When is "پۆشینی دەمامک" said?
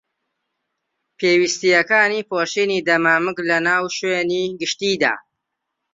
2.29-3.37